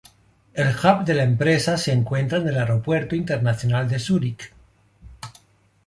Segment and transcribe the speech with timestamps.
[0.55, 4.51] El hub de la empresa se encuentra en el Aeropuerto Internacional de Zúrich.